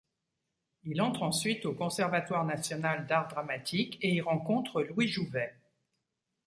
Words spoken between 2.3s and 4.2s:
national d'art dramatique et y